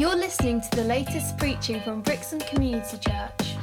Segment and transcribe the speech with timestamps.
[0.00, 3.54] You're listening to the latest preaching from Brixton Community Church.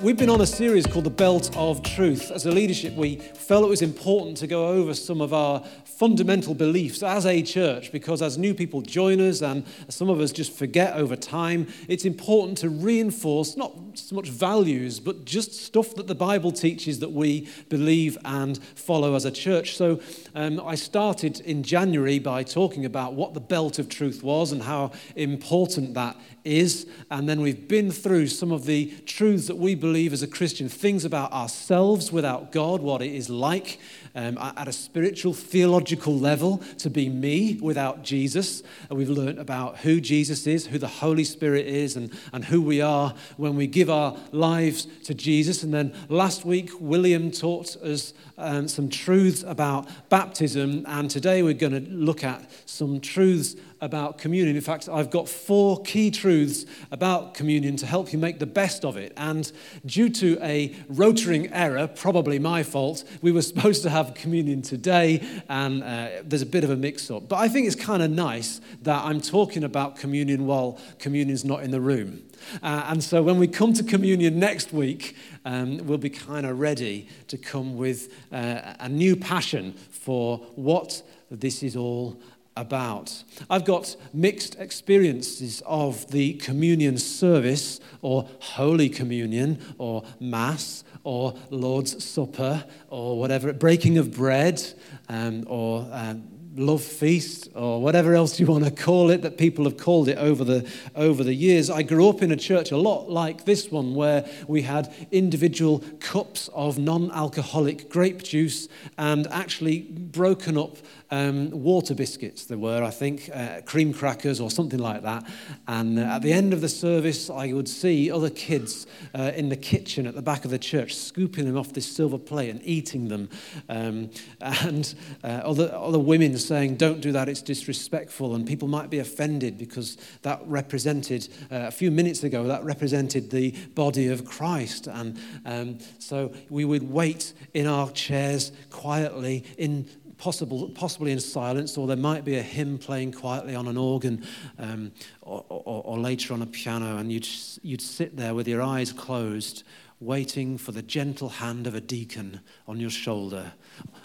[0.00, 2.30] We've been on a series called The Belt of Truth.
[2.30, 5.62] As a leadership, we felt it was important to go over some of our
[6.02, 10.32] fundamental beliefs as a church because as new people join us and some of us
[10.32, 15.94] just forget over time, it's important to reinforce not so much values, but just stuff
[15.94, 19.76] that the Bible teaches that we believe and follow as a church.
[19.76, 20.00] So
[20.34, 24.64] um, I started in January by talking about what the belt of truth was and
[24.64, 26.84] how important that is.
[27.12, 30.68] And then we've been through some of the truths that we believe as a Christian,
[30.68, 33.78] things about ourselves without God, what it is like
[34.14, 38.62] um, at a spiritual, theological level to be me without Jesus.
[38.88, 42.62] And we've learned about who Jesus is, who the Holy Spirit is, and, and who
[42.62, 45.62] we are when we give our lives to Jesus.
[45.62, 50.84] And then last week, William taught us um, some truths about baptism.
[50.86, 54.54] And today we're going to look at some truths about communion.
[54.54, 58.84] In fact, I've got four key truths about communion to help you make the best
[58.84, 59.12] of it.
[59.16, 59.50] And
[59.84, 65.20] due to a rotoring error, probably my fault, we were supposed to have communion today,
[65.48, 67.28] and uh, there's a bit of a mix up.
[67.28, 71.64] But I think it's kind of nice that I'm talking about communion while communion's not
[71.64, 72.22] in the room.
[72.62, 76.60] Uh, and so when we come to communion next week, um, we'll be kind of
[76.60, 82.20] ready to come with uh, a new passion for what this is all
[82.56, 83.24] about.
[83.48, 92.04] I've got mixed experiences of the communion service or Holy Communion or Mass or Lord's
[92.04, 94.62] Supper or whatever, breaking of bread
[95.08, 99.64] um, or um, love feast or whatever else you want to call it that people
[99.64, 102.76] have called it over the over the years i grew up in a church a
[102.76, 109.80] lot like this one where we had individual cups of non-alcoholic grape juice and actually
[109.80, 110.76] broken up
[111.12, 115.30] um, water biscuits there were, I think, uh, cream crackers or something like that.
[115.68, 119.50] And uh, at the end of the service, I would see other kids uh, in
[119.50, 122.62] the kitchen at the back of the church scooping them off this silver plate and
[122.64, 123.28] eating them.
[123.68, 128.34] Um, and uh, other, other women saying, Don't do that, it's disrespectful.
[128.34, 133.30] And people might be offended because that represented, uh, a few minutes ago, that represented
[133.30, 134.86] the body of Christ.
[134.86, 139.86] And um, so we would wait in our chairs quietly in
[140.22, 144.24] possible, possibly in silence, or there might be a hymn playing quietly on an organ
[144.56, 147.26] um, or, or, or later on a piano, and you'd,
[147.62, 149.64] you'd sit there with your eyes closed,
[150.02, 153.52] waiting for the gentle hand of a deacon on your shoulder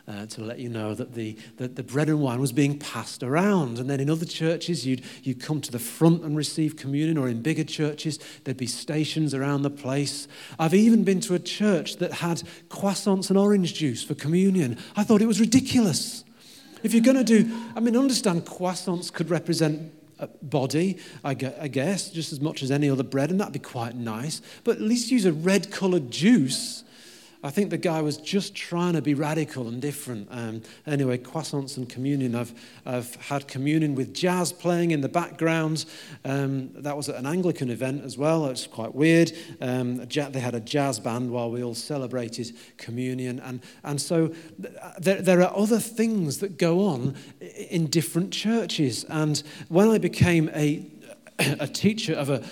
[0.07, 3.23] uh, to let you know that the, that the bread and wine was being passed
[3.23, 3.79] around.
[3.79, 7.27] And then in other churches, you'd, you'd come to the front and receive communion, or
[7.27, 10.27] in bigger churches, there'd be stations around the place.
[10.59, 14.77] I've even been to a church that had croissants and orange juice for communion.
[14.95, 16.23] I thought it was ridiculous.
[16.83, 19.91] If you're going to do, I mean, understand croissants could represent
[20.41, 24.41] body, I guess, just as much as any other bread, and that'd be quite nice.
[24.63, 26.83] But at least use a red coloured juice
[27.43, 30.27] I think the guy was just trying to be radical and different.
[30.31, 32.33] Um, anyway, croissants and communion.
[32.33, 32.53] I've,
[32.85, 35.85] I've had communion with jazz playing in the background.
[36.25, 38.47] Um, that was at an Anglican event as well.
[38.47, 39.31] It's quite weird.
[39.61, 43.39] Um, they had a jazz band while we all celebrated communion.
[43.39, 44.33] And, and so
[44.97, 47.15] there, there are other things that go on
[47.69, 49.05] in different churches.
[49.09, 50.85] And when I became a,
[51.39, 52.43] a teacher of a,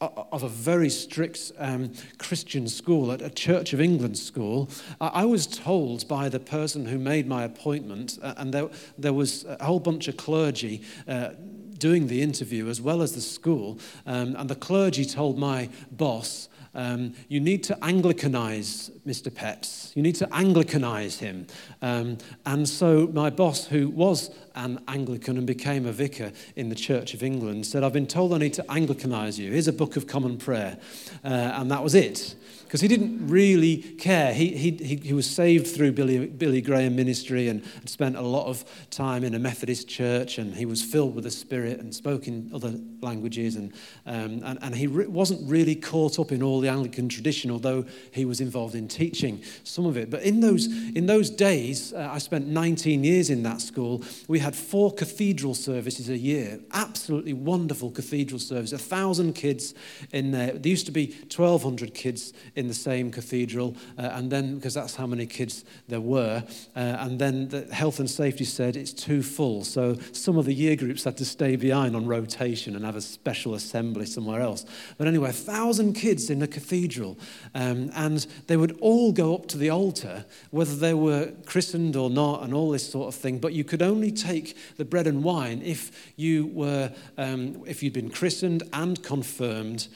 [0.00, 4.68] of a very strict um, Christian school, at a Church of England school,
[5.00, 8.68] I was told by the person who made my appointment, uh, and there,
[8.98, 10.82] there was a whole bunch of clergy.
[11.06, 11.30] Uh,
[11.76, 16.48] doing the interview as well as the school, um, and the clergy told my boss
[16.74, 19.32] um, you need to Anglicanize Mr.
[19.34, 19.92] Pets.
[19.94, 21.46] You need to Anglicanize him.
[21.82, 26.74] Um, and so my boss, who was an Anglican and became a vicar in the
[26.74, 29.52] Church of England, said, I've been told I need to Anglicanize you.
[29.52, 30.78] Here's a book of common prayer.
[31.24, 32.34] Uh, and that was it
[32.74, 34.34] because he didn't really care.
[34.34, 38.64] He, he, he was saved through Billy, Billy Graham ministry and spent a lot of
[38.90, 42.50] time in a Methodist church, and he was filled with the Spirit and spoke in
[42.52, 43.54] other languages.
[43.54, 43.72] And,
[44.06, 47.84] um, and, and he re- wasn't really caught up in all the Anglican tradition, although
[48.10, 50.10] he was involved in teaching some of it.
[50.10, 54.02] But in those, in those days, uh, I spent 19 years in that school.
[54.26, 59.74] We had four cathedral services a year, absolutely wonderful cathedral service, a thousand kids
[60.10, 60.54] in there.
[60.54, 64.74] There used to be 1,200 kids in in the same cathedral, uh, and then, because
[64.74, 66.42] that's how many kids there were,
[66.74, 69.64] uh, and then the health and safety said it's too full.
[69.64, 73.02] So some of the year groups had to stay behind on rotation and have a
[73.02, 74.64] special assembly somewhere else.
[74.96, 77.18] But anyway, a thousand kids in a, cathedral.
[77.54, 82.08] Um, and they would all go up to the altar, whether they were christened or
[82.08, 83.38] not, and all this sort of thing.
[83.38, 87.92] But you could only take the bread and wine if you were, um, if you'd
[87.92, 89.88] been christened and confirmed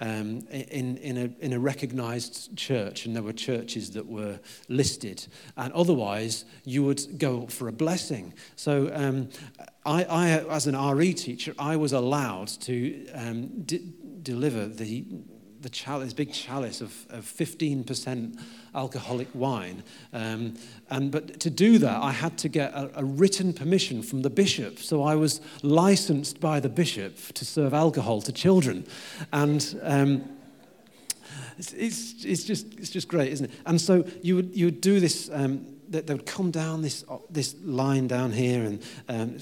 [0.00, 5.26] um, in, in, a, in a recognized church, and there were churches that were listed.
[5.56, 8.34] And otherwise, you would go for a blessing.
[8.56, 9.28] So, um,
[9.84, 13.64] I, I, as an RE teacher, I was allowed to um,
[14.22, 15.04] deliver the,
[15.62, 18.38] the chalice, big chalice of, of 15%
[18.74, 19.82] alcoholic wine.
[20.12, 20.54] Um,
[20.90, 24.30] and, but to do that, I had to get a, a, written permission from the
[24.30, 24.78] bishop.
[24.78, 28.86] So I was licensed by the bishop to serve alcohol to children.
[29.32, 30.24] And um,
[31.58, 33.52] it's, it's, it's, just, it's just great, isn't it?
[33.66, 37.04] And so you would, you would do this, um, they, they would come down this,
[37.30, 39.38] this line down here, and um,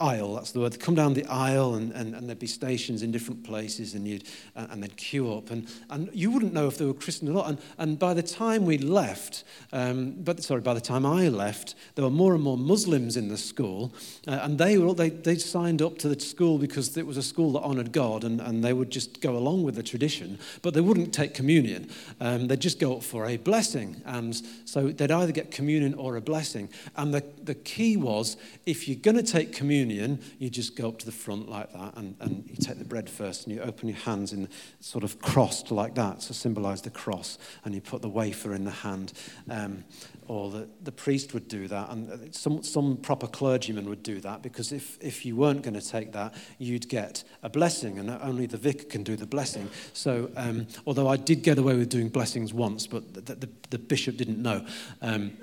[0.00, 0.72] aisle, that's the word.
[0.72, 4.06] They'd come down the aisle and, and, and there'd be stations in different places and,
[4.06, 4.24] you'd,
[4.56, 5.50] uh, and they'd queue up.
[5.50, 7.48] And, and you wouldn't know if they were Christian or not.
[7.48, 11.74] And, and by the time we left, um, but sorry, by the time I left,
[11.94, 13.92] there were more and more Muslims in the school.
[14.26, 17.22] Uh, and they, were, they, they signed up to the school because it was a
[17.22, 20.38] school that honoured God and, and they would just go along with the tradition.
[20.62, 21.90] But they wouldn't take communion.
[22.20, 24.02] Um, they'd just go up for a blessing.
[24.04, 26.68] And so they'd either get communion or a blessing.
[26.96, 28.36] And the, the key was
[28.66, 31.72] if you're going to take communion, communion, you just go up to the front like
[31.72, 34.48] that and, and you take the bread first and you open your hands in
[34.80, 38.64] sort of crossed like that to symbolize the cross and you put the wafer in
[38.64, 39.12] the hand.
[39.50, 39.84] Um,
[40.28, 44.40] or the, the priest would do that, and some, some proper clergyman would do that
[44.40, 48.46] because if, if you weren't going to take that, you'd get a blessing, and only
[48.46, 49.68] the vicar can do the blessing.
[49.92, 53.78] So, um, although I did get away with doing blessings once, but the, the, the
[53.78, 54.64] bishop didn't know.
[55.02, 55.36] Um,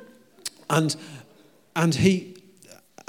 [0.69, 0.96] and,
[1.75, 2.38] and he,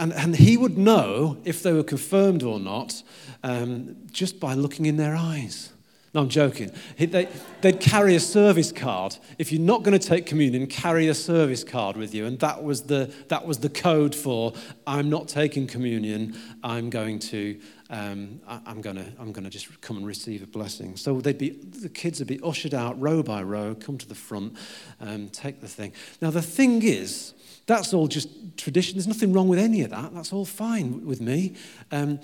[0.00, 3.02] and, and he would know if they were confirmed or not
[3.42, 5.70] um, just by looking in their eyes.
[6.12, 6.72] No, I'm joking.
[6.98, 7.28] They,
[7.62, 9.16] would carry a service card.
[9.38, 12.26] If you're not going to take communion, carry a service card with you.
[12.26, 14.54] And that was the, that was the code for
[14.88, 16.36] I'm not taking communion.
[16.64, 17.60] I'm going to,
[17.90, 20.96] um, I, I'm going to, I'm going to just come and receive a blessing.
[20.96, 24.16] So they'd be, the kids would be ushered out row by row, come to the
[24.16, 24.56] front,
[25.00, 25.92] um, take the thing.
[26.20, 27.34] Now, the thing is,
[27.70, 28.96] that's all just tradition.
[28.96, 30.12] There's nothing wrong with any of that.
[30.14, 31.54] That's all fine with me.
[31.92, 32.18] Um,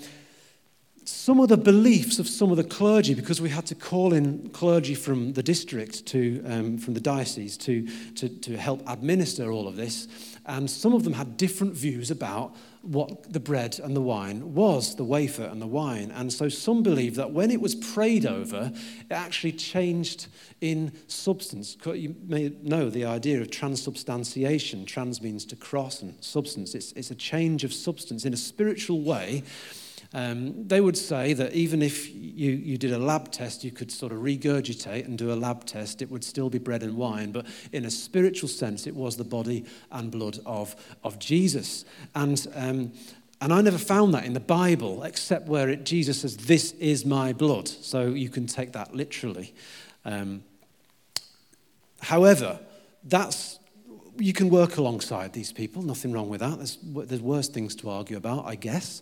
[1.05, 4.49] some of the beliefs of some of the clergy, because we had to call in
[4.49, 9.69] clergy from the district to, um, from the diocese to, to, to help administer all
[9.69, 10.07] of this,
[10.45, 12.53] and some of them had different views about
[12.87, 16.09] what the bread and the wine was, the wafer and the wine.
[16.11, 20.27] And so some believe that when it was prayed over, it actually changed
[20.61, 21.75] in substance.
[21.85, 24.85] You may know the idea of transubstantiation.
[24.85, 26.73] Trans means to cross, and substance.
[26.73, 29.43] It's, it's a change of substance in a spiritual way
[30.13, 33.91] um, they would say that even if you, you did a lab test, you could
[33.91, 37.31] sort of regurgitate and do a lab test, it would still be bread and wine.
[37.31, 41.83] But in a spiritual sense, it was the body and blood of, of Jesus.
[42.15, 42.93] And, um,
[43.41, 47.05] and I never found that in the Bible, except where it, Jesus says, This is
[47.05, 47.67] my blood.
[47.67, 49.53] So you can take that literally.
[50.05, 50.43] Um,
[52.01, 52.59] however,
[53.03, 53.59] that's
[54.19, 56.57] you can work alongside these people, nothing wrong with that.
[56.57, 59.01] There's, there's worse things to argue about, I guess.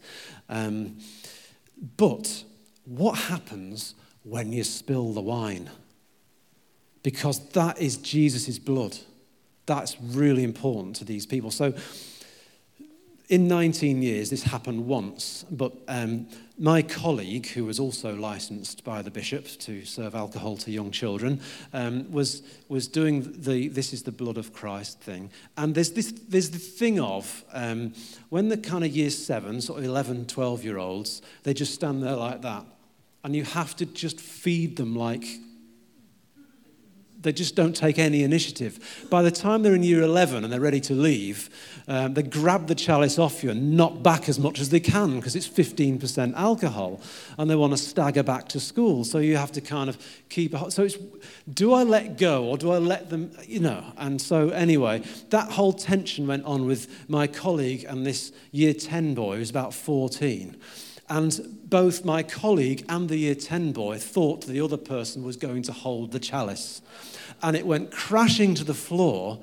[0.50, 0.98] Um,
[1.98, 2.44] but
[2.86, 5.70] what happens when you spill the wine?
[7.04, 8.98] Because that is Jesus' blood.
[9.66, 11.52] That's really important to these people.
[11.52, 11.74] So,
[13.28, 16.28] in 19 years, this happened once, but um,
[16.58, 21.42] my colleague, who was also licensed by the bishop to serve alcohol to young children,
[21.74, 25.32] um, was, was doing the This is the Blood of Christ thing.
[25.58, 27.94] And there's, this, there's the thing of um,
[28.30, 32.04] when the kind of year seven, sort of 11, 12 year olds, they just stand
[32.04, 32.66] there like that.
[33.24, 35.26] And you have to just feed them like
[37.26, 39.08] they just don't take any initiative.
[39.10, 41.50] By the time they're in year 11 and they're ready to leave,
[41.90, 45.18] um, they grab the chalice off you and knock back as much as they can
[45.18, 47.02] because it's 15% alcohol
[47.38, 49.04] and they want to stagger back to school.
[49.04, 49.98] So you have to kind of
[50.30, 50.72] keep it.
[50.72, 50.98] So it's
[51.52, 53.84] do I let go or do I let them, you know?
[53.98, 59.16] And so, anyway, that whole tension went on with my colleague and this year 10
[59.16, 60.56] boy who's about 14.
[61.08, 65.62] And both my colleague and the year 10 boy thought the other person was going
[65.64, 66.82] to hold the chalice
[67.42, 69.40] and it went crashing to the floor.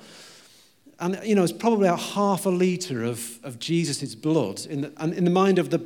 [0.98, 4.92] And, you know, it's probably about half a litre of, of Jesus' blood in the,
[4.96, 5.80] and in the mind of the,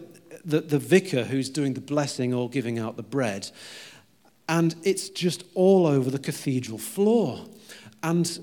[0.45, 3.51] the, the vicar who's doing the blessing or giving out the bread.
[4.49, 7.45] And it's just all over the cathedral floor.
[8.03, 8.39] And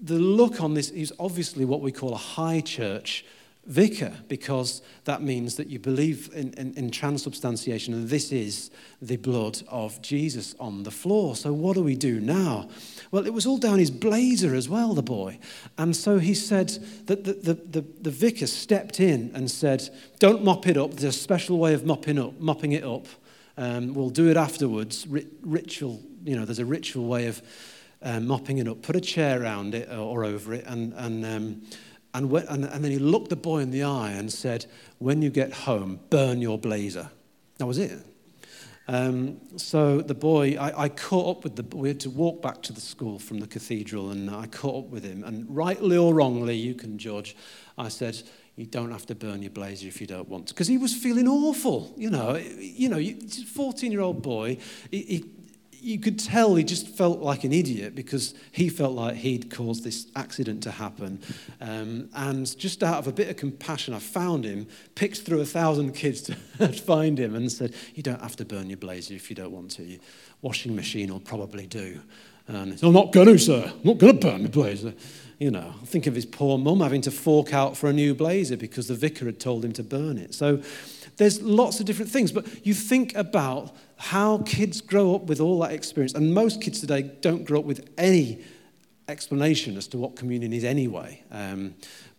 [0.00, 3.24] the look on this is obviously what we call a high church
[3.66, 8.70] vicar because that means that you believe in, in, in, transubstantiation and this is
[9.02, 11.34] the blood of Jesus on the floor.
[11.34, 12.68] So, what do we do now?
[13.10, 15.38] Well, it was all down his blazer as well, the boy.
[15.78, 16.68] And so he said
[17.06, 20.92] that the, the, the, the vicar stepped in and said, Don't mop it up.
[20.92, 23.06] There's a special way of mopping, up, mopping it up.
[23.56, 25.06] Um, we'll do it afterwards.
[25.08, 27.42] ritual, you know, there's a ritual way of
[28.02, 28.82] um, mopping it up.
[28.82, 31.62] Put a chair around it or, or over it and, and um,
[32.16, 34.64] and, when, and, and then he looked the boy in the eye and said,
[34.98, 37.10] When you get home, burn your blazer.
[37.58, 37.98] That was it.
[38.88, 42.62] Um, so the boy, I, I, caught up with the, we had to walk back
[42.62, 45.24] to the school from the cathedral, and I caught up with him.
[45.24, 47.36] And rightly or wrongly, you can judge,
[47.76, 48.22] I said,
[48.54, 50.54] you don't have to burn your blazer if you don't want to.
[50.54, 52.36] Because he was feeling awful, you know.
[52.36, 54.56] You know, 14-year-old boy,
[54.90, 55.24] he, he
[55.80, 59.84] you could tell he just felt like an idiot because he felt like he'd caused
[59.84, 61.20] this accident to happen.
[61.60, 65.46] Um, and just out of a bit of compassion, I found him, picked through a
[65.46, 66.34] thousand kids to
[66.84, 69.70] find him, and said, You don't have to burn your blazer if you don't want
[69.72, 69.84] to.
[69.84, 70.00] Your
[70.42, 72.00] washing machine will probably do.
[72.48, 73.72] And he said, I'm not going to, sir.
[73.72, 74.94] I'm not going to burn my blazer.
[75.38, 78.56] You know, think of his poor mum having to fork out for a new blazer
[78.56, 80.34] because the vicar had told him to burn it.
[80.34, 80.62] So
[81.16, 85.58] there's lots of different things, but you think about how kids grow up with all
[85.60, 86.14] that experience.
[86.14, 88.44] And most kids today don't grow up with any
[89.08, 91.22] explanation as to what communion is anyway.
[91.30, 91.74] Um,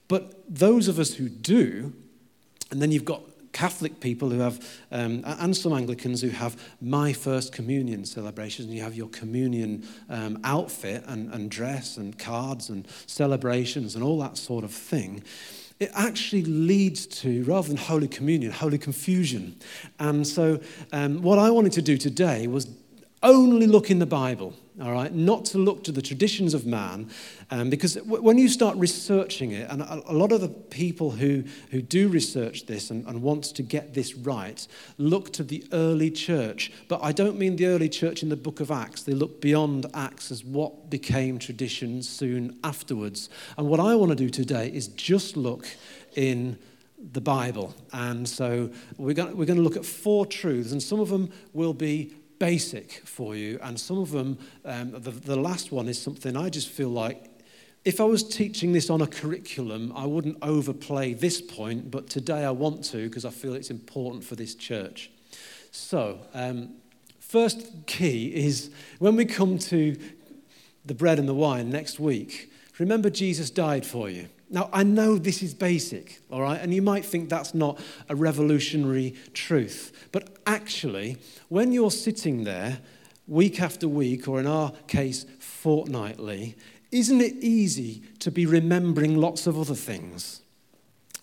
[0.07, 1.93] but those of us who do,
[2.71, 7.11] and then you've got Catholic people who have, um, and some Anglicans who have my
[7.11, 12.69] first communion celebrations, and you have your communion um, outfit and, and dress and cards
[12.69, 15.23] and celebrations and all that sort of thing
[15.79, 19.55] it actually leads to, rather than Holy Communion, Holy Confusion.
[19.99, 20.59] And so,
[20.91, 22.67] um, what I wanted to do today was
[23.21, 27.09] only look in the Bible, all right, not to look to the traditions of man,
[27.49, 31.09] um, because w- when you start researching it, and a, a, lot of the people
[31.11, 34.67] who, who do research this and, and want to get this right
[34.99, 36.71] look to the early church.
[36.87, 39.87] But I don't mean the early church in the book of Acts, they look beyond
[39.95, 43.29] Acts as what became tradition soon afterwards.
[43.57, 45.67] And what I want to do today is just look
[46.15, 46.59] in
[47.13, 47.73] the Bible.
[47.93, 51.31] And so we're going, we're going to look at four truths, and some of them
[51.53, 56.01] will be basic for you, and some of them, um, the, the last one is
[56.01, 57.29] something I just feel like
[57.85, 62.43] if I was teaching this on a curriculum, I wouldn't overplay this point, but today
[62.43, 65.09] I want to because I feel it's important for this church.
[65.71, 66.75] So, um,
[67.19, 69.95] first key is when we come to
[70.85, 74.27] the bread and the wine next week, remember Jesus died for you.
[74.49, 78.15] Now, I know this is basic, all right, and you might think that's not a
[78.15, 81.17] revolutionary truth, but actually,
[81.49, 82.79] when you're sitting there
[83.27, 86.55] week after week, or in our case, fortnightly,
[86.91, 90.41] isn't it easy to be remembering lots of other things?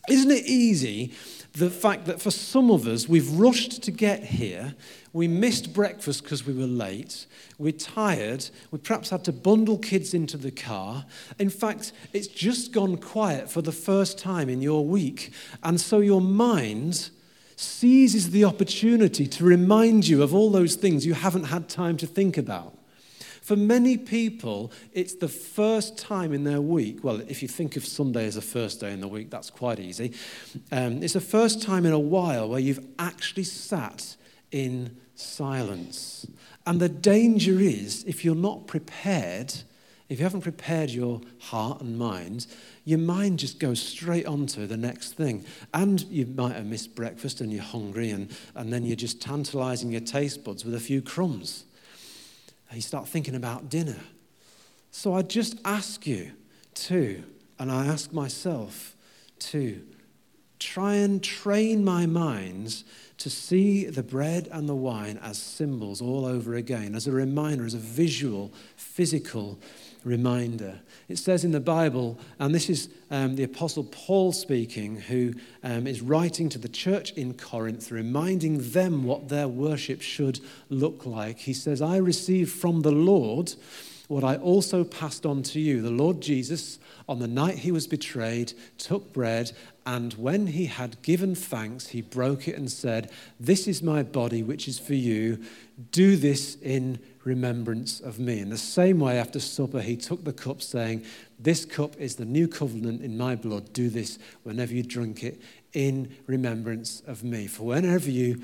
[0.09, 1.14] Isn't it easy
[1.55, 4.75] the fact that for some of us, we've rushed to get here,
[5.13, 7.27] we missed breakfast because we were late,
[7.59, 11.07] we're tired, we perhaps had to bundle kids into the car.
[11.39, 15.33] In fact, it's just gone quiet for the first time in your week.
[15.63, 17.11] And so your mind
[17.55, 22.07] seizes the opportunity to remind you of all those things you haven't had time to
[22.07, 22.77] think about.
[23.45, 27.05] For many people, it's the first time in their week.
[27.05, 29.79] Well, if you think of Sunday as the first day in the week, that's quite
[29.79, 30.15] easy.
[30.73, 34.17] Um, it's the first time in a while where you've actually sat
[34.51, 36.27] in silence.
[36.65, 39.53] And the danger is, if you're not prepared,
[40.09, 42.47] if you haven't prepared your heart and mind,
[42.87, 45.45] your mind just goes straight on to the next thing.
[45.75, 49.93] And you might have missed breakfast and you're hungry, and, and then you're just tantalizing
[49.93, 51.67] your taste buds with a few crumbs
[52.75, 54.00] you start thinking about dinner.
[54.90, 56.33] So I just ask you
[56.75, 57.23] to,
[57.59, 58.97] and I ask myself
[59.40, 59.83] to,
[60.64, 62.85] try and train my minds
[63.19, 67.66] to see the bread and the wine as symbols all over again, as a reminder,
[67.66, 69.59] as a visual, physical
[70.05, 70.81] reminder.
[71.09, 75.87] It says in the Bible, and this is um, the Apostle Paul speaking, who um,
[75.87, 81.39] is writing to the church in Corinth, reminding them what their worship should look like.
[81.39, 83.55] He says, I received from the Lord
[84.09, 85.81] what I also passed on to you.
[85.81, 89.53] The Lord Jesus, on the night he was betrayed, took bread,
[89.87, 94.43] and when he had given thanks, he broke it and said, This is my body,
[94.43, 95.43] which is for you.
[95.91, 98.40] Do this in remembrance of me.
[98.40, 101.04] In the same way, after supper, he took the cup, saying,
[101.38, 103.73] This cup is the new covenant in my blood.
[103.73, 105.40] Do this whenever you drink it
[105.73, 107.47] in remembrance of me.
[107.47, 108.43] For whenever you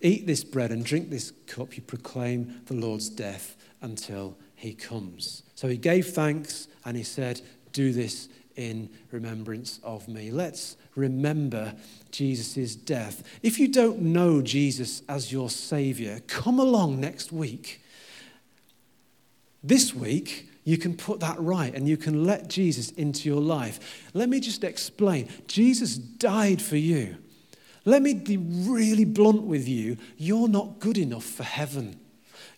[0.00, 5.42] eat this bread and drink this cup, you proclaim the Lord's death until he comes.
[5.54, 7.40] So he gave thanks and he said,
[7.72, 10.30] Do this in remembrance of me.
[10.30, 11.74] Let's remember
[12.10, 13.22] Jesus' death.
[13.42, 17.80] If you don't know Jesus as your Savior, come along next week.
[19.62, 24.08] This week, you can put that right and you can let Jesus into your life.
[24.14, 27.16] Let me just explain Jesus died for you.
[27.84, 29.96] Let me be really blunt with you.
[30.16, 31.98] You're not good enough for heaven.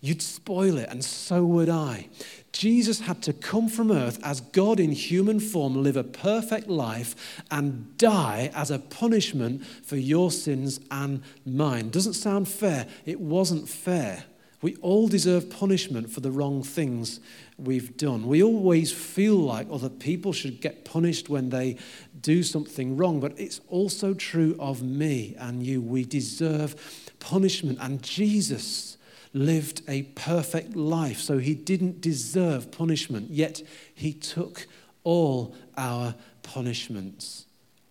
[0.00, 2.08] You'd spoil it, and so would I.
[2.50, 7.40] Jesus had to come from earth as God in human form, live a perfect life,
[7.52, 11.90] and die as a punishment for your sins and mine.
[11.90, 12.88] Doesn't sound fair.
[13.06, 14.24] It wasn't fair.
[14.62, 17.18] We all deserve punishment for the wrong things
[17.58, 18.28] we've done.
[18.28, 21.78] We always feel like other people should get punished when they
[22.20, 25.82] do something wrong, but it's also true of me and you.
[25.82, 26.76] We deserve
[27.18, 28.96] punishment, and Jesus
[29.34, 33.62] lived a perfect life, so he didn't deserve punishment, yet
[33.94, 34.68] he took
[35.02, 36.14] all our
[36.44, 37.46] punishments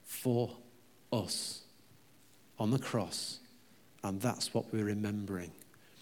[0.05, 0.51] for
[1.11, 1.63] us
[2.57, 3.39] on the cross,
[4.03, 5.51] and that's what we're remembering.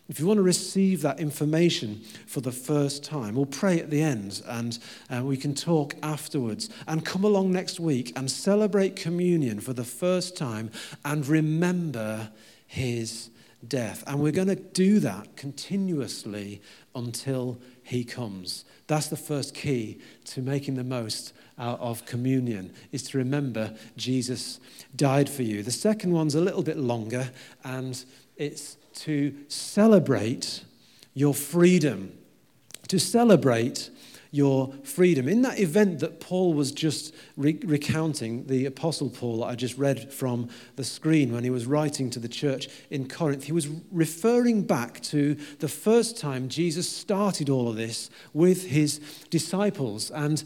[0.09, 4.01] If you want to receive that information for the first time, we'll pray at the
[4.01, 6.67] end and uh, we can talk afterwards.
[6.87, 10.71] And come along next week and celebrate communion for the first time
[11.05, 12.31] and remember
[12.65, 13.29] his
[13.67, 14.03] death.
[14.07, 16.59] And we're going to do that continuously
[16.95, 18.65] until he comes.
[18.87, 24.59] That's the first key to making the most out of communion is to remember Jesus
[24.95, 25.61] died for you.
[25.61, 27.29] The second one's a little bit longer
[27.63, 28.03] and
[28.37, 30.63] it's to celebrate
[31.13, 32.17] your freedom,
[32.87, 33.89] to celebrate
[34.31, 35.27] your freedom.
[35.27, 39.77] In that event that Paul was just re- recounting, the Apostle Paul that I just
[39.77, 43.67] read from the screen when he was writing to the church in Corinth, he was
[43.91, 48.99] referring back to the first time Jesus started all of this with his
[49.31, 50.11] disciples.
[50.11, 50.43] And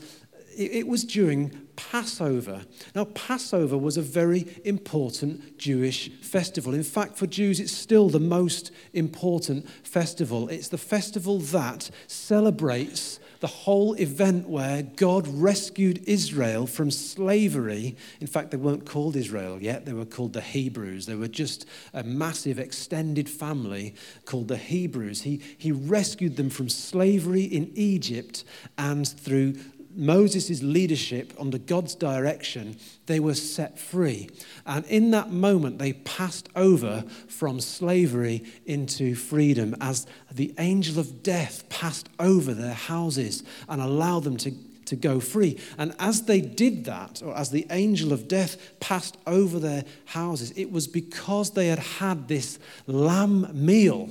[0.56, 2.62] it was during Passover.
[2.96, 6.74] Now, Passover was a very important Jewish festival.
[6.74, 10.50] In fact, for Jews, it's still the most important festival.
[10.50, 17.98] It's the festival that celebrates the whole event where God rescued Israel from slavery.
[18.22, 21.08] In fact, they weren't called Israel yet, they were called the Hebrews.
[21.08, 25.24] They were just a massive extended family called the Hebrews.
[25.24, 28.46] He, he rescued them from slavery in Egypt
[28.78, 29.56] and through
[29.96, 34.30] Moses' leadership, under God's direction, they were set free.
[34.66, 41.24] And in that moment, they passed over from slavery into freedom as the angel of
[41.24, 44.52] death passed over their houses and allowed them to,
[44.86, 45.60] to go free.
[45.78, 50.52] And as they did that, or as the angel of death passed over their houses,
[50.56, 54.10] it was because they had had this lamb meal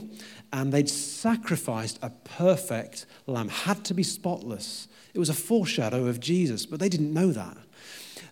[0.52, 6.20] and they'd sacrificed a perfect lamb, had to be spotless it was a foreshadow of
[6.20, 7.56] Jesus, but they didn't know that.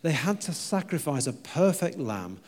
[0.02, 2.38] They had to sacrifice a perfect lamb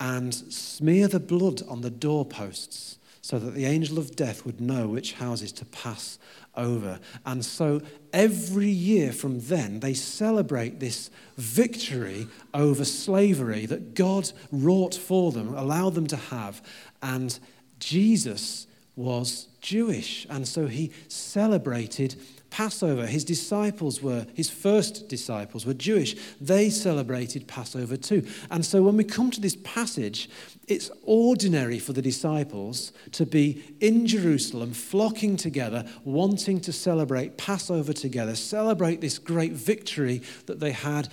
[0.00, 4.88] and smear the blood on the doorposts so that the angel of death would know
[4.88, 6.18] which houses to pass
[6.56, 6.98] over.
[7.26, 14.94] And so every year from then, they celebrate this victory over slavery that God wrought
[14.94, 16.62] for them, allowed them to have.
[17.02, 17.38] And
[17.80, 22.16] Jesus was Jewish, and so he celebrated
[22.50, 23.06] Passover.
[23.06, 26.16] His disciples were, his first disciples were Jewish.
[26.40, 28.26] They celebrated Passover too.
[28.50, 30.30] And so when we come to this passage,
[30.66, 37.92] it's ordinary for the disciples to be in Jerusalem, flocking together, wanting to celebrate Passover
[37.92, 41.08] together, celebrate this great victory that they had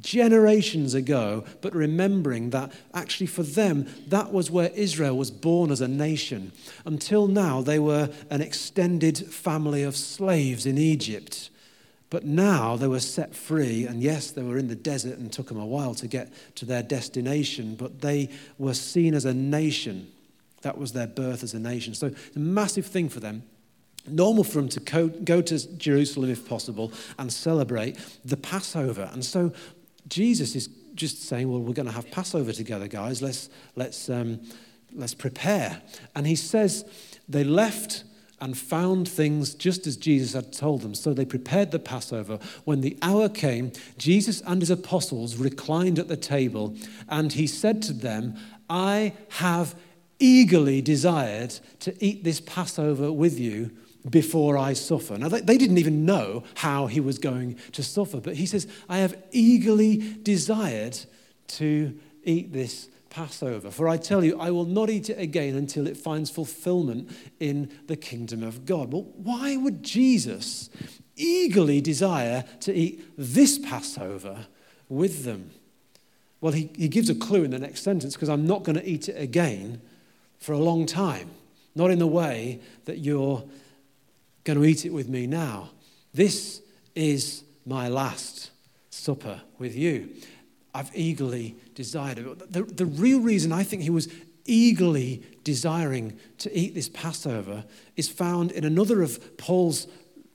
[0.00, 5.80] generations ago, but remembering that actually for them, that was where Israel was born as
[5.80, 6.52] a nation.
[6.84, 11.50] Until now, they were an extended family of slaves in Egypt.
[12.10, 15.48] But now they were set free, and yes, they were in the desert and took
[15.48, 20.12] them a while to get to their destination, but they were seen as a nation.
[20.62, 21.94] That was their birth as a nation.
[21.94, 23.42] So it's a massive thing for them
[24.06, 24.80] normal for them to
[25.24, 29.08] go to Jerusalem if possible and celebrate the Passover.
[29.12, 29.52] And so
[30.08, 33.20] Jesus is just saying, well, we're going to have Passover together, guys.
[33.22, 34.40] Let's, let's, um,
[34.92, 35.82] let's prepare.
[36.14, 36.84] And he says
[37.28, 38.04] they left
[38.40, 40.94] and found things just as Jesus had told them.
[40.94, 42.38] So they prepared the Passover.
[42.64, 46.76] When the hour came, Jesus and his apostles reclined at the table,
[47.08, 48.36] and he said to them,
[48.68, 49.74] I have
[50.18, 53.70] eagerly desired to eat this Passover with you
[54.08, 55.16] before I suffer.
[55.16, 58.98] Now, they didn't even know how he was going to suffer, but he says, I
[58.98, 60.98] have eagerly desired
[61.48, 63.70] to eat this Passover.
[63.70, 67.70] For I tell you, I will not eat it again until it finds fulfillment in
[67.86, 68.92] the kingdom of God.
[68.92, 70.68] Well, why would Jesus
[71.16, 74.46] eagerly desire to eat this Passover
[74.88, 75.50] with them.
[76.40, 78.88] Well, he, he gives a clue in the next sentence because I'm not going to
[78.88, 79.80] eat it again
[80.38, 81.30] for a long time,
[81.74, 83.44] not in the way that you're
[84.44, 85.70] going to eat it with me now.
[86.12, 86.62] This
[86.94, 88.50] is my last
[88.90, 90.10] supper with you.
[90.74, 92.52] I've eagerly desired it.
[92.52, 94.08] The, the real reason I think he was
[94.44, 97.64] eagerly desiring to eat this Passover
[97.96, 99.86] is found in another of Paul's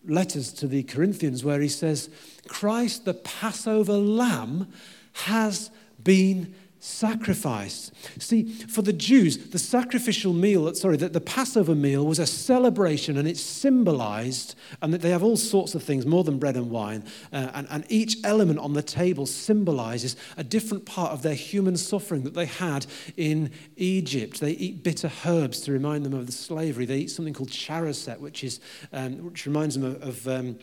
[0.06, 2.10] letters to the Corinthians, where he says,
[2.48, 4.72] Christ, the Passover lamb,
[5.14, 5.70] has
[6.02, 7.92] been sacrifice.
[8.20, 13.18] See, for the Jews, the sacrificial meal, sorry, the, the Passover meal was a celebration
[13.18, 16.72] and it symbolized, and that they have all sorts of things more than bread and
[16.72, 21.36] wine, uh, and, and each element on the table symbolizes a different part of their
[21.36, 22.86] human suffering that they had
[23.18, 24.40] in Egypt.
[24.40, 26.86] They eat bitter herbs to remind them of the slavery.
[26.86, 28.62] They eat something called charoset, which, is,
[28.94, 30.60] um, which reminds them of, of um,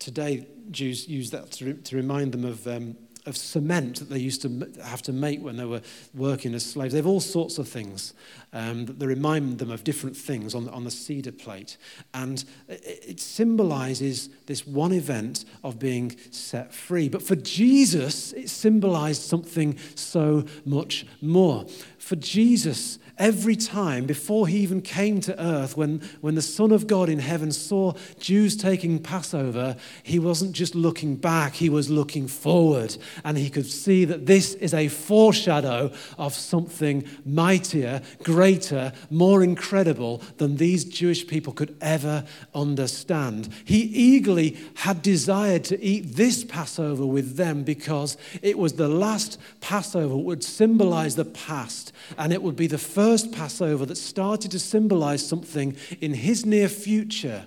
[0.00, 2.66] today, Jews use that to, re- to remind them of.
[2.66, 2.96] Um,
[3.28, 5.82] of cement that they used to have to make when they were
[6.14, 6.92] working as slaves.
[6.92, 8.14] They have all sorts of things
[8.52, 11.76] um, that remind them of different things on, on the seder plate.
[12.14, 17.08] And it, it symbolizes this one event of being set free.
[17.08, 21.66] But for Jesus, it symbolized something so much more.
[21.98, 26.86] For Jesus, every time before he even came to earth, when, when the Son of
[26.86, 32.28] God in heaven saw Jews taking Passover, he wasn't just looking back, he was looking
[32.28, 32.96] forward.
[33.24, 40.22] And he could see that this is a foreshadow of something mightier, greater, more incredible
[40.36, 43.48] than these Jewish people could ever understand.
[43.64, 49.38] He eagerly had desired to eat this Passover with them because it was the last
[49.60, 54.50] Passover, would symbolize the past, and it would be the first first Passover that started
[54.50, 57.46] to symbolize something in his near future.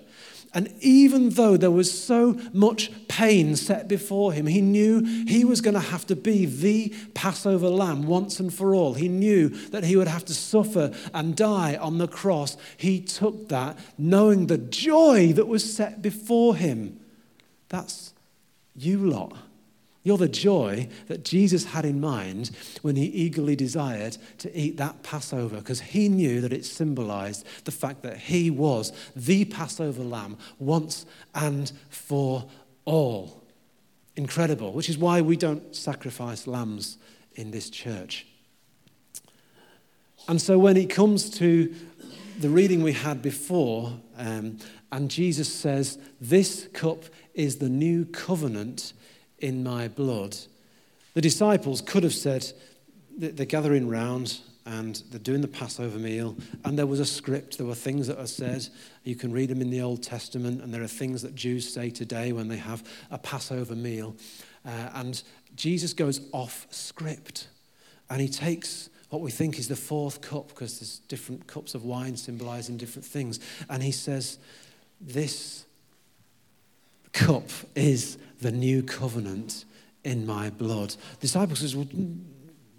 [0.52, 5.60] And even though there was so much pain set before him, he knew he was
[5.60, 8.94] going to have to be the Passover lamb once and for all.
[8.94, 12.56] He knew that he would have to suffer and die on the cross.
[12.76, 16.98] He took that knowing the joy that was set before him.
[17.68, 18.14] That's
[18.74, 19.36] you lot.
[20.04, 22.50] You're the joy that Jesus had in mind
[22.82, 27.70] when he eagerly desired to eat that Passover because he knew that it symbolized the
[27.70, 32.44] fact that he was the Passover lamb once and for
[32.84, 33.44] all.
[34.16, 36.98] Incredible, which is why we don't sacrifice lambs
[37.36, 38.26] in this church.
[40.28, 41.74] And so when it comes to
[42.40, 44.58] the reading we had before, um,
[44.90, 48.92] and Jesus says, This cup is the new covenant
[49.42, 50.36] in my blood.
[51.14, 52.50] The disciples could have said,
[53.18, 57.66] they're gathering round and they're doing the Passover meal, and there was a script, there
[57.66, 58.68] were things that are said.
[59.02, 61.90] You can read them in the Old Testament, and there are things that Jews say
[61.90, 64.14] today when they have a Passover meal.
[64.64, 65.20] Uh, and
[65.56, 67.48] Jesus goes off script,
[68.08, 71.84] and he takes what we think is the fourth cup, because there's different cups of
[71.84, 74.38] wine symbolizing different things, and he says,
[75.00, 75.64] This
[77.12, 77.44] cup
[77.74, 79.64] is the new covenant
[80.04, 80.90] in my blood.
[80.90, 81.86] The disciple says, well,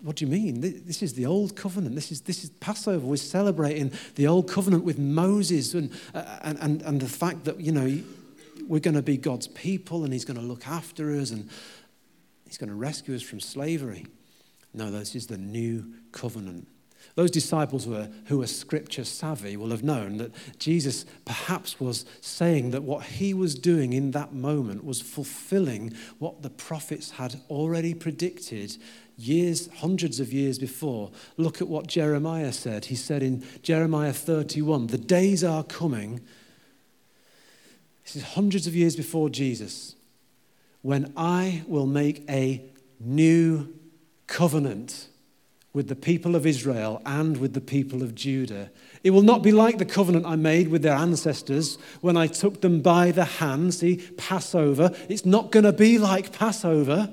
[0.01, 0.59] what do you mean?
[0.59, 1.95] This is the old covenant.
[1.95, 3.05] This is, this is Passover.
[3.05, 7.61] We're celebrating the old covenant with Moses and, uh, and, and, and the fact that,
[7.61, 8.01] you know,
[8.67, 11.49] we're going to be God's people and he's going to look after us and
[12.45, 14.05] he's going to rescue us from slavery.
[14.73, 16.67] No, this is the new covenant.
[17.15, 22.05] Those disciples who are, who are scripture savvy will have known that Jesus perhaps was
[22.21, 27.39] saying that what he was doing in that moment was fulfilling what the prophets had
[27.49, 28.77] already predicted
[29.15, 31.11] years, hundreds of years before.
[31.37, 32.85] Look at what Jeremiah said.
[32.85, 36.21] He said in Jeremiah 31 The days are coming,
[38.03, 39.95] this is hundreds of years before Jesus,
[40.81, 42.65] when I will make a
[42.99, 43.73] new
[44.27, 45.09] covenant
[45.73, 48.69] with the people of Israel and with the people of Judah.
[49.03, 52.61] It will not be like the covenant I made with their ancestors when I took
[52.61, 53.73] them by the hand.
[53.73, 54.91] See, Passover.
[55.09, 57.09] It's not going to be like Passover.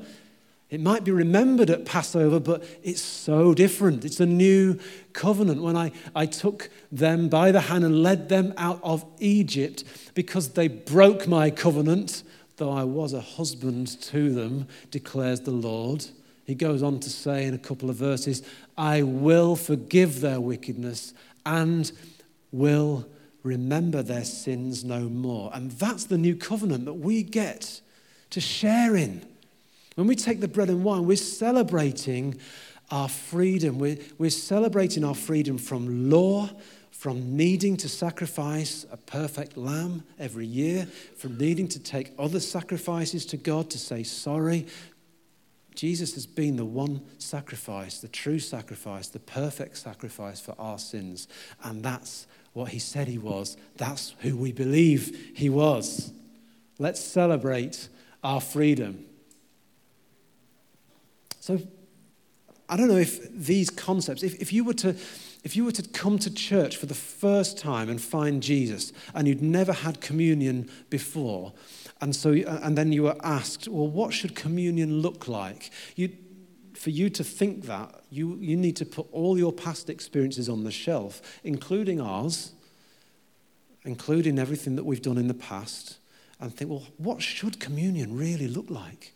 [0.69, 4.05] It might be remembered at Passover, but it's so different.
[4.05, 4.79] It's a new
[5.13, 9.83] covenant when I, I took them by the hand and led them out of Egypt
[10.15, 12.23] because they broke my covenant,
[12.57, 16.07] though I was a husband to them, declares the Lord.
[16.45, 18.43] He goes on to say in a couple of verses,
[18.77, 21.15] I will forgive their wickedness
[21.47, 21.91] and
[22.53, 23.07] will
[23.43, 25.51] remember their sins no more.
[25.55, 27.81] And that's the new covenant that we get
[28.31, 29.25] to share in.
[29.95, 32.39] When we take the bread and wine, we're celebrating
[32.91, 33.79] our freedom.
[33.79, 36.51] We're, we're celebrating our freedom from law,
[36.91, 43.25] from needing to sacrifice a perfect lamb every year, from needing to take other sacrifices
[43.27, 44.67] to God to say sorry.
[45.81, 51.27] Jesus has been the one sacrifice, the true sacrifice, the perfect sacrifice for our sins.
[51.65, 53.57] And that's what he said he was.
[53.79, 56.13] That's who we believe he was.
[56.79, 57.89] Let's celebrate
[58.23, 59.07] our freedom.
[61.41, 61.59] So,
[62.69, 64.95] I don't know if these concepts, if, if you were to
[65.43, 69.27] if you were to come to church for the first time and find Jesus and
[69.27, 71.55] you'd never had communion before,
[72.01, 75.71] and, so, uh, and then you were asked, well, what should communion look like?
[75.97, 76.11] You,
[76.75, 80.65] for you to think that, you, you need to put all your past experiences on
[80.65, 82.53] the shelf, including ours,
[83.85, 85.99] including everything that we've done in the past,
[86.41, 89.13] and think, well, what should communion really look like?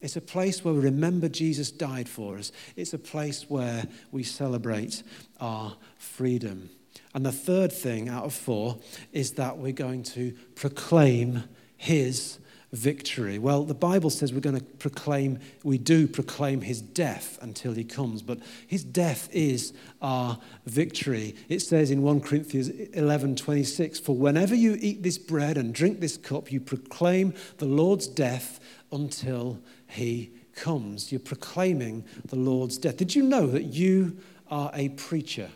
[0.00, 2.52] It's a place where we remember Jesus died for us.
[2.76, 5.02] It's a place where we celebrate
[5.40, 6.70] our freedom.
[7.14, 8.78] And the third thing out of four
[9.12, 11.44] is that we're going to proclaim
[11.78, 12.38] his
[12.72, 13.38] victory.
[13.38, 17.84] Well, the Bible says we're going to proclaim, we do proclaim his death until he
[17.84, 21.34] comes, but his death is our victory.
[21.48, 26.00] It says in 1 Corinthians 11 26, For whenever you eat this bread and drink
[26.00, 28.60] this cup, you proclaim the Lord's death
[28.92, 31.10] until he comes.
[31.10, 32.98] You're proclaiming the Lord's death.
[32.98, 34.18] Did you know that you
[34.50, 35.48] are a preacher?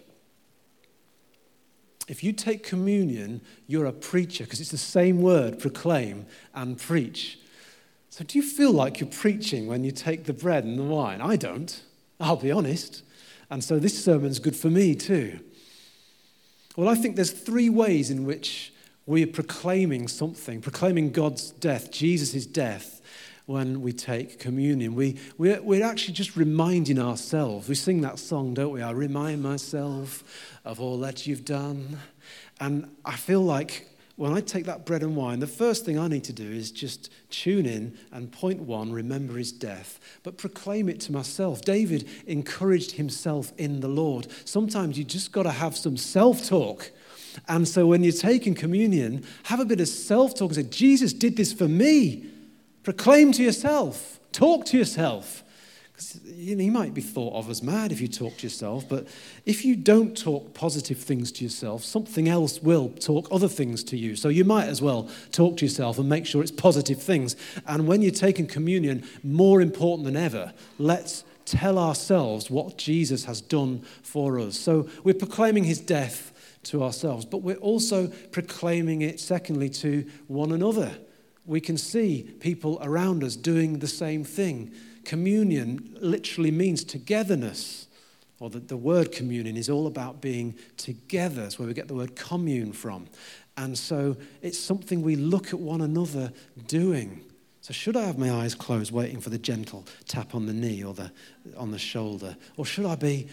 [2.12, 7.38] If you take communion, you're a preacher because it's the same word, proclaim and preach.
[8.10, 11.22] So, do you feel like you're preaching when you take the bread and the wine?
[11.22, 11.82] I don't,
[12.20, 13.02] I'll be honest.
[13.48, 15.40] And so, this sermon's good for me too.
[16.76, 18.74] Well, I think there's three ways in which
[19.06, 22.91] we are proclaiming something, proclaiming God's death, Jesus' death,
[23.46, 24.94] when we take communion.
[24.94, 27.68] We, we're, we're actually just reminding ourselves.
[27.68, 28.82] We sing that song, don't we?
[28.82, 30.22] I remind myself
[30.64, 31.98] of all that you've done.
[32.60, 36.06] And I feel like when I take that bread and wine, the first thing I
[36.06, 40.88] need to do is just tune in and point one, remember his death, but proclaim
[40.88, 41.62] it to myself.
[41.62, 44.28] David encouraged himself in the Lord.
[44.44, 46.92] Sometimes you just got to have some self talk.
[47.48, 51.12] And so when you're taking communion, have a bit of self talk and say, Jesus
[51.14, 52.26] did this for me.
[52.82, 55.44] Proclaim to yourself, talk to yourself.
[55.92, 58.88] Because you, know, you might be thought of as mad if you talk to yourself,
[58.88, 59.06] but
[59.46, 63.96] if you don't talk positive things to yourself, something else will talk other things to
[63.96, 64.16] you.
[64.16, 67.36] So you might as well talk to yourself and make sure it's positive things.
[67.66, 73.40] And when you're taking communion, more important than ever, let's tell ourselves what Jesus has
[73.40, 74.58] done for us.
[74.58, 76.30] So we're proclaiming his death
[76.64, 80.96] to ourselves, but we're also proclaiming it, secondly, to one another
[81.44, 84.72] we can see people around us doing the same thing.
[85.04, 87.88] Communion literally means togetherness,
[88.38, 91.42] or the, the word communion is all about being together.
[91.42, 93.06] It's where we get the word commune from.
[93.56, 96.32] And so it's something we look at one another
[96.66, 97.22] doing.
[97.60, 100.82] So, should I have my eyes closed, waiting for the gentle tap on the knee
[100.82, 101.12] or the,
[101.56, 102.36] on the shoulder?
[102.56, 103.28] Or should I be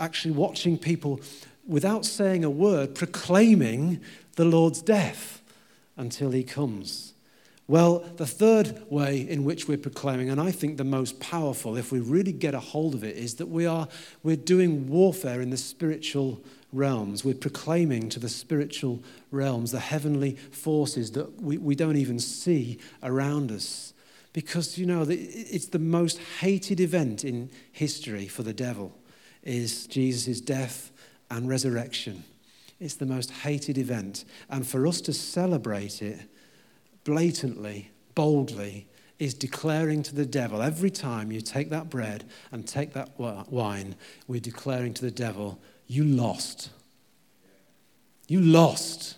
[0.00, 1.20] actually watching people
[1.64, 4.00] without saying a word, proclaiming
[4.34, 5.42] the Lord's death
[5.96, 7.07] until he comes?
[7.68, 11.92] Well, the third way in which we're proclaiming, and I think the most powerful, if
[11.92, 13.86] we really get a hold of it, is that we are
[14.22, 17.26] we're doing warfare in the spiritual realms.
[17.26, 22.78] We're proclaiming to the spiritual realms, the heavenly forces that we, we don't even see
[23.02, 23.92] around us.
[24.32, 28.96] Because, you know, it's the most hated event in history for the devil
[29.42, 30.90] is Jesus' death
[31.30, 32.24] and resurrection.
[32.80, 34.24] It's the most hated event.
[34.48, 36.20] And for us to celebrate it,
[37.08, 38.86] blatantly, boldly,
[39.18, 43.94] is declaring to the devil every time you take that bread and take that wine,
[44.26, 46.68] we're declaring to the devil, You lost.
[48.26, 49.16] You lost.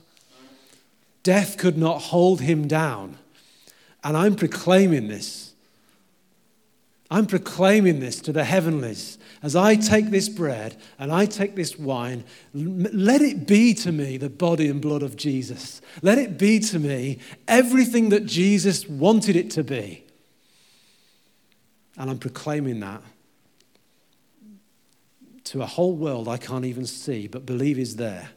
[1.24, 3.18] Death could not hold him down.
[4.04, 5.49] And I'm proclaiming this.
[7.10, 11.78] I'm proclaiming this to the heavenlies as I take this bread and I take this
[11.78, 15.80] wine, let it be to me the body and blood of Jesus.
[16.02, 17.18] Let it be to me
[17.48, 20.04] everything that Jesus wanted it to be.
[21.96, 23.02] And I'm proclaiming that
[25.44, 28.30] to a whole world I can't even see, but believe is there.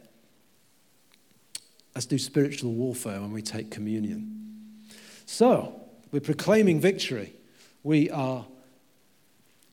[1.94, 4.80] Let's do spiritual warfare when we take communion.
[5.26, 7.34] So, we're proclaiming victory.
[7.82, 8.46] We are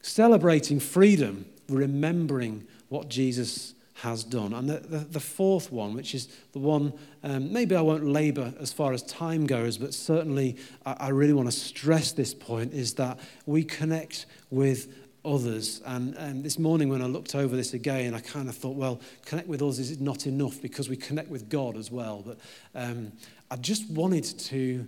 [0.01, 4.53] celebrating freedom, remembering what Jesus has done.
[4.53, 6.91] And the, the, the fourth one, which is the one,
[7.23, 11.33] um, maybe I won't labor as far as time goes, but certainly I, I really
[11.33, 14.91] want to stress this point, is that we connect with
[15.23, 15.81] others.
[15.85, 18.99] And um, this morning, when I looked over this again, I kind of thought, well,
[19.25, 22.23] connect with others is not enough because we connect with God as well.
[22.25, 22.39] But
[22.73, 23.11] um,
[23.51, 24.87] I just wanted to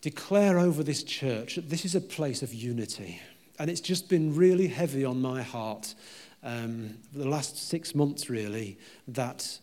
[0.00, 3.20] declare over this church that this is a place of unity.
[3.58, 5.94] And it's just been really heavy on my heart
[6.42, 9.58] um, the last six months, really, that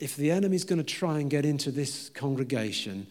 [0.00, 3.06] if the enemy's going to try and get into this congregation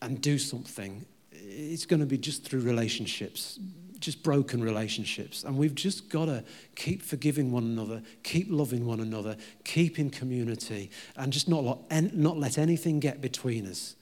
[0.00, 3.58] and do something, it's going to be just through relationships,
[3.98, 5.44] just broken relationships.
[5.44, 6.44] And we've just got to
[6.76, 12.14] keep forgiving one another, keep loving one another, keep in community, and just not let,
[12.14, 13.96] not let anything get between us.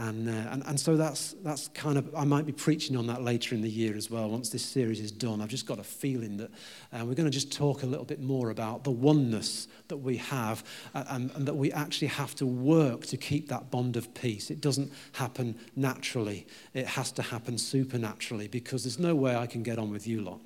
[0.00, 3.22] And, uh, and, and so that's, that's kind of, I might be preaching on that
[3.22, 4.30] later in the year as well.
[4.30, 6.50] Once this series is done, I've just got a feeling that
[6.92, 10.16] uh, we're going to just talk a little bit more about the oneness that we
[10.18, 10.62] have
[10.94, 14.52] uh, and, and that we actually have to work to keep that bond of peace.
[14.52, 19.64] It doesn't happen naturally, it has to happen supernaturally because there's no way I can
[19.64, 20.40] get on with you lot.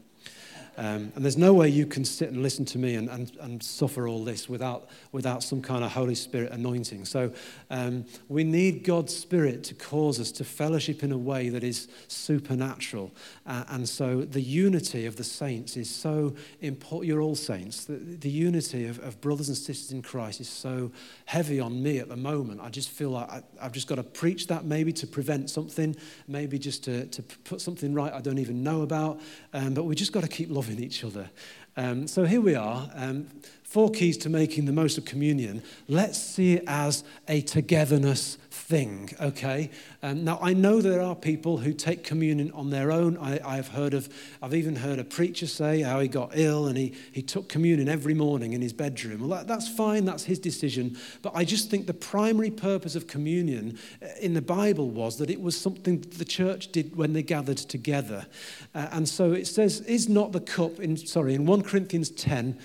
[0.76, 3.62] Um, and there's no way you can sit and listen to me and, and, and
[3.62, 7.04] suffer all this without, without some kind of Holy Spirit anointing.
[7.04, 7.32] So
[7.70, 11.88] um, we need God's Spirit to cause us to fellowship in a way that is
[12.08, 13.12] supernatural.
[13.46, 17.08] Uh, and so the unity of the saints is so important.
[17.08, 17.84] You're all saints.
[17.84, 20.90] The, the unity of, of brothers and sisters in Christ is so
[21.26, 22.60] heavy on me at the moment.
[22.62, 25.94] I just feel like I, I've just got to preach that maybe to prevent something,
[26.28, 29.20] maybe just to, to put something right I don't even know about.
[29.52, 31.28] Um, but we just got to keep loving each other.
[31.76, 32.88] Um, so here we are.
[32.94, 33.26] Um,
[33.72, 35.62] four keys to making the most of communion.
[35.88, 39.70] Let's see it as a togetherness thing, okay?
[40.02, 43.16] Um, now, I know there are people who take communion on their own.
[43.16, 44.10] I, have heard of,
[44.42, 47.88] I've even heard a preacher say how he got ill and he, he took communion
[47.88, 49.20] every morning in his bedroom.
[49.20, 50.98] Well, that, that's fine, that's his decision.
[51.22, 55.30] But I just think the primary purpose of communion uh, in the Bible was that
[55.30, 58.26] it was something the church did when they gathered together.
[58.74, 62.58] Uh, and so it says, is not the cup, in, sorry, in 1 Corinthians 10,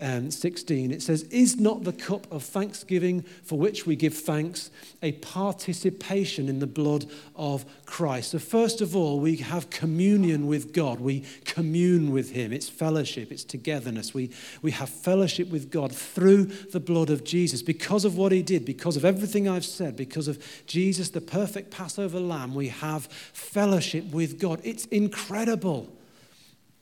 [0.00, 4.70] um, 16, it says, Is not the cup of thanksgiving for which we give thanks
[5.02, 8.32] a participation in the blood of Christ?
[8.32, 10.98] So, first of all, we have communion with God.
[10.98, 12.52] We commune with Him.
[12.52, 14.12] It's fellowship, it's togetherness.
[14.12, 14.30] We,
[14.62, 18.64] we have fellowship with God through the blood of Jesus because of what He did,
[18.64, 22.54] because of everything I've said, because of Jesus, the perfect Passover lamb.
[22.54, 24.60] We have fellowship with God.
[24.64, 25.92] It's incredible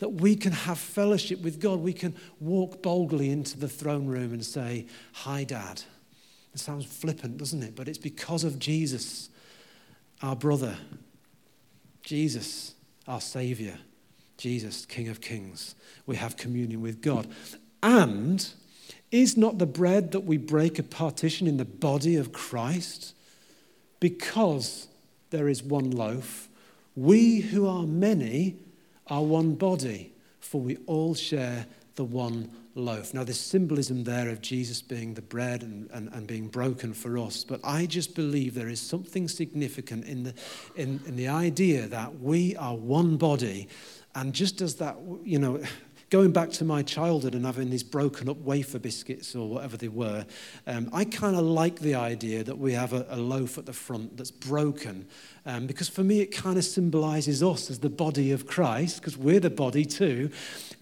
[0.03, 1.79] that we can have fellowship with God.
[1.79, 5.81] We can walk boldly into the throne room and say, Hi, Dad.
[6.53, 7.77] It sounds flippant, doesn't it?
[7.77, 9.31] But it's because of Jesus,
[10.21, 10.77] our brother,
[12.03, 12.75] Jesus,
[13.07, 13.79] our Savior,
[14.39, 15.77] Jesus, King of Kings.
[16.05, 17.29] We have communion with God.
[17.81, 18.45] And
[19.13, 23.15] is not the bread that we break a partition in the body of Christ?
[24.01, 24.89] Because
[25.31, 26.49] there is one loaf,
[26.97, 28.57] we who are many
[29.09, 33.13] are one body, for we all share the one loaf.
[33.13, 37.19] Now, there's symbolism there of Jesus being the bread and, and, and being broken for
[37.19, 40.35] us, but I just believe there is something significant in the,
[40.77, 43.69] in, in the idea that we are one body.
[44.15, 45.63] And just as that, you know,
[46.13, 49.89] going back to my childhood and having these broken up wafer biscuits or whatever they
[49.89, 50.27] were,
[50.67, 53.73] um, I kind of like the idea that we have a, a, loaf at the
[53.73, 55.07] front that's broken.
[55.47, 59.17] Um, because for me, it kind of symbolizes us as the body of Christ, because
[59.17, 60.29] we're the body too.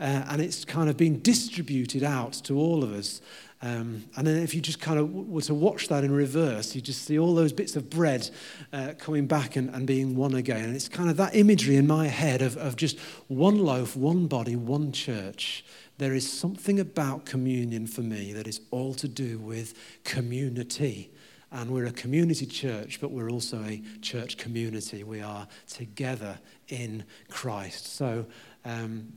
[0.00, 3.20] Uh, and it's kind of been distributed out to all of us.
[3.62, 6.80] Um, and then if you just kind of were to watch that in reverse, you
[6.80, 8.30] just see all those bits of bread
[8.72, 10.64] uh, coming back and, and being one again.
[10.64, 14.26] And it's kind of that imagery in my head of, of just one loaf, one
[14.28, 15.64] body, one church.
[15.98, 21.10] There is something about communion for me that is all to do with community.
[21.52, 25.04] And we're a community church, but we're also a church community.
[25.04, 27.94] We are together in Christ.
[27.94, 28.24] So,
[28.64, 29.12] um,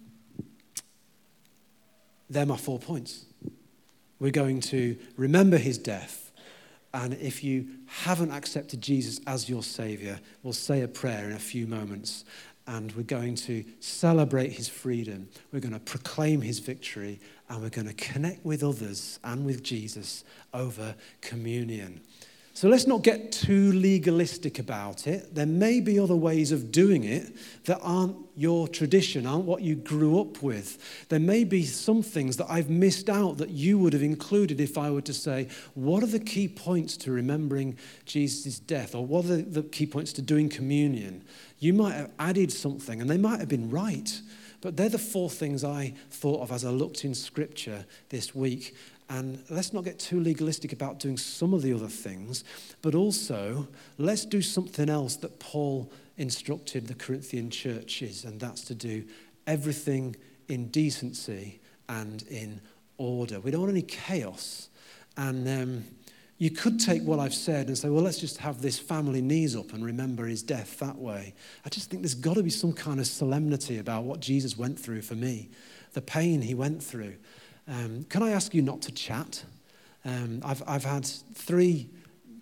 [2.29, 3.25] they're my four points.
[4.23, 6.31] We're going to remember his death.
[6.93, 11.39] And if you haven't accepted Jesus as your Savior, we'll say a prayer in a
[11.39, 12.23] few moments.
[12.65, 15.27] And we're going to celebrate his freedom.
[15.51, 17.19] We're going to proclaim his victory.
[17.49, 21.99] And we're going to connect with others and with Jesus over communion.
[22.55, 25.33] So let's not get too legalistic about it.
[25.33, 27.35] There may be other ways of doing it
[27.65, 31.07] that aren't your tradition, aren't what you grew up with.
[31.09, 34.77] There may be some things that I've missed out that you would have included if
[34.77, 38.93] I were to say, what are the key points to remembering Jesus' death?
[38.93, 41.23] Or what are the key points to doing communion?
[41.57, 44.21] You might have added something, and they might have been right.
[44.61, 48.75] But they're the four things I thought of as I looked in Scripture this week.
[49.13, 52.43] And let's not get too legalistic about doing some of the other things,
[52.81, 53.67] but also
[53.99, 59.03] let's do something else that Paul instructed the Corinthian churches, and that's to do
[59.45, 60.15] everything
[60.47, 62.59] in decency and in
[62.97, 63.39] order.
[63.39, 64.69] We don't want any chaos.
[65.15, 65.83] And um,
[66.39, 69.55] you could take what I've said and say, well, let's just have this family knees
[69.55, 71.35] up and remember his death that way.
[71.63, 74.79] I just think there's got to be some kind of solemnity about what Jesus went
[74.79, 75.51] through for me,
[75.93, 77.13] the pain he went through.
[77.67, 79.43] Um, can I ask you not to chat?
[80.05, 81.89] Um, I've, I've had three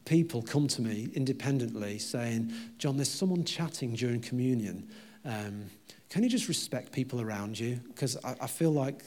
[0.06, 4.90] people come to me independently saying, John, there's someone chatting during communion.
[5.24, 5.66] Um,
[6.10, 7.80] can you just respect people around you?
[7.88, 9.04] Because I, I feel like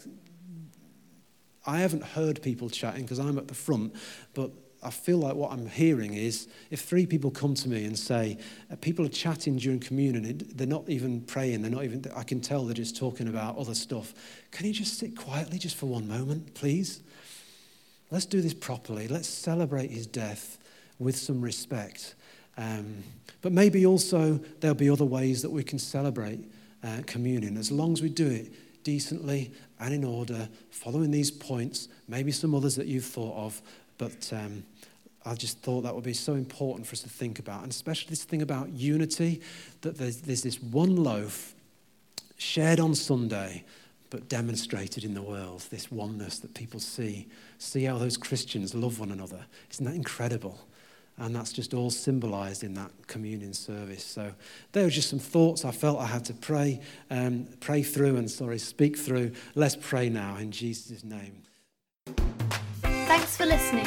[1.67, 3.95] I haven't heard people chatting because I'm at the front,
[4.35, 4.53] but
[4.85, 8.39] I feel like what I'm hearing is if three people come to me and say,
[8.71, 12.41] uh, people are chatting during communion, they're not even praying, they're not even, I can
[12.41, 14.13] tell they're just talking about other stuff.
[14.51, 17.03] Can you just sit quietly just for one moment, please?
[18.11, 19.09] Let's do this properly.
[19.09, 20.59] Let's celebrate his death
[20.99, 22.15] with some respect.
[22.57, 23.03] Um,
[23.43, 26.41] but maybe also there'll be other ways that we can celebrate
[26.83, 28.53] uh, communion as long as we do it
[28.85, 33.61] decently and in order, following these points, maybe some others that you've thought of,
[33.99, 34.65] but um,
[35.27, 38.11] I just thought that would be so important for us to think about, and especially
[38.11, 39.41] this thing about unity
[39.81, 41.55] that there's, there's this one loaf
[42.37, 43.65] shared on Sunday,
[44.11, 47.27] but demonstrated in the world, this oneness that people see.
[47.59, 49.47] See how those Christians love one another.
[49.71, 50.59] Isn't that incredible?
[51.17, 54.05] And that's just all symbolized in that communion service.
[54.05, 54.33] So
[54.73, 58.31] there were just some thoughts I felt I had to pray, um, pray through and,
[58.31, 59.33] sorry, speak through.
[59.55, 61.43] Let's pray now in Jesus' name.
[62.83, 63.87] Thanks for listening.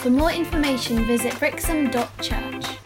[0.00, 2.79] For more information, visit brixham.church.